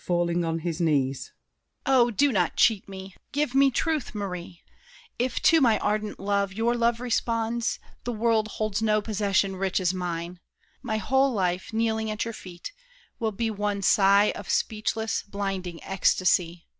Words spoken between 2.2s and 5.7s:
not cheat me! Give me truth, Marie! If to